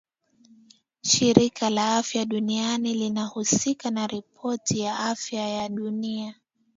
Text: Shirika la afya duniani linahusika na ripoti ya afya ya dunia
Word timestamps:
Shirika 1.01 1.69
la 1.69 1.95
afya 1.97 2.25
duniani 2.25 2.93
linahusika 2.93 3.91
na 3.91 4.07
ripoti 4.07 4.79
ya 4.79 4.99
afya 4.99 5.47
ya 5.49 5.69
dunia 5.69 6.35